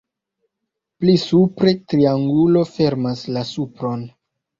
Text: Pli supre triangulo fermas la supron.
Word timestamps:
Pli 1.03 1.13
supre 1.23 1.73
triangulo 1.93 2.63
fermas 2.71 3.21
la 3.37 3.45
supron. 3.51 4.03